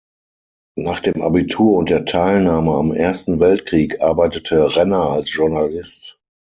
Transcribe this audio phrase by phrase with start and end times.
[0.79, 6.17] Nach dem Abitur und der Teilnahme am Ersten Weltkrieg arbeitete Renner als Journalist.